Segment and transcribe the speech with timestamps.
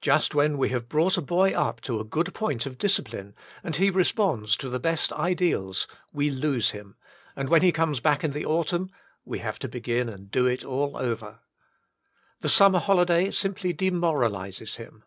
[0.00, 3.76] Just when we have brought a boy up to a good point of discipline, and
[3.76, 6.96] he responds to the best ideals, we lose him,
[7.36, 8.90] andVhen he comes back in the autumn,
[9.26, 11.40] we have to begin and do it all over.
[12.40, 15.04] The summer holiday simply demoralises him."